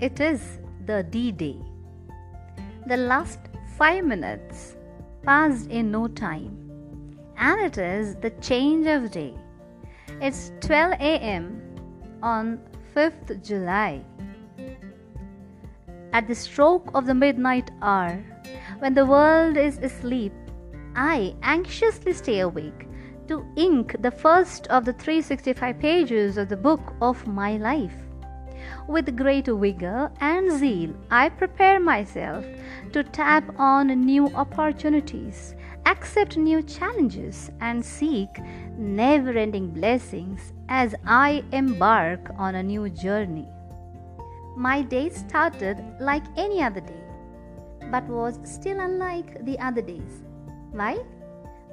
[0.00, 1.58] it is the D Day.
[2.86, 3.38] The last
[3.76, 4.76] five minutes
[5.22, 6.56] passed in no time,
[7.36, 9.34] and it is the change of day.
[10.22, 11.60] It's 12 a.m.
[12.22, 12.60] on
[12.94, 14.02] 5th July.
[16.14, 18.24] At the stroke of the midnight hour,
[18.78, 20.32] when the world is asleep,
[20.96, 22.88] I anxiously stay awake
[23.28, 28.09] to ink the first of the 365 pages of the book of my life.
[28.86, 32.44] With great vigor and zeal, I prepare myself
[32.92, 35.54] to tap on new opportunities,
[35.86, 38.28] accept new challenges, and seek
[38.76, 43.48] never ending blessings as I embark on a new journey.
[44.56, 47.04] My day started like any other day,
[47.90, 50.24] but was still unlike the other days.
[50.72, 50.98] Why?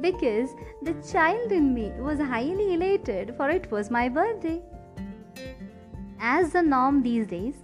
[0.00, 0.50] Because
[0.82, 4.62] the child in me was highly elated, for it was my birthday.
[6.22, 7.54] As the norm these days,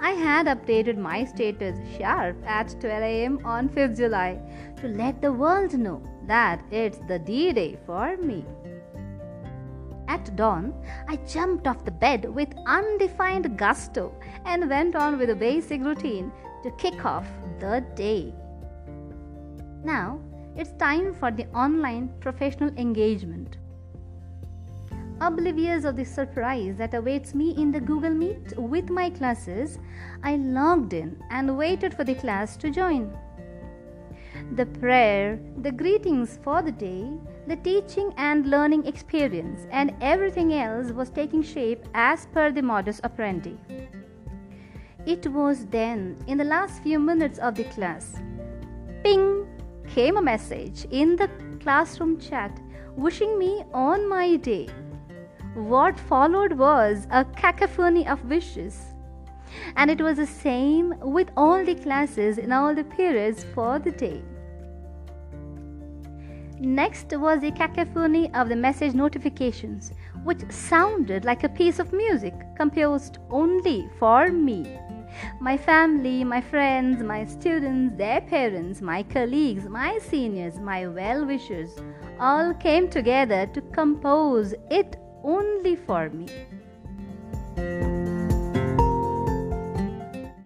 [0.00, 4.40] I had updated my status sharp at 12 am on 5th July
[4.80, 8.46] to let the world know that it's the D day for me.
[10.08, 10.72] At dawn,
[11.06, 14.14] I jumped off the bed with undefined gusto
[14.46, 17.26] and went on with a basic routine to kick off
[17.60, 18.32] the day.
[19.84, 20.18] Now,
[20.56, 23.58] it's time for the online professional engagement.
[25.20, 29.80] Oblivious of the surprise that awaits me in the Google Meet with my classes,
[30.22, 33.12] I logged in and waited for the class to join.
[34.52, 37.10] The prayer, the greetings for the day,
[37.48, 43.00] the teaching and learning experience, and everything else was taking shape as per the modus
[43.02, 43.58] operandi.
[45.04, 48.14] It was then, in the last few minutes of the class,
[49.02, 49.48] ping
[49.88, 51.28] came a message in the
[51.60, 52.60] classroom chat
[52.94, 54.68] wishing me on my day
[55.58, 58.94] what followed was a cacophony of wishes.
[59.76, 63.90] And it was the same with all the classes in all the periods for the
[63.90, 64.22] day.
[66.60, 69.92] Next was the cacophony of the message notifications,
[70.24, 74.78] which sounded like a piece of music composed only for me.
[75.40, 81.70] My family, my friends, my students, their parents, my colleagues, my seniors, my well wishers
[82.18, 86.26] all came together to compose it only for me.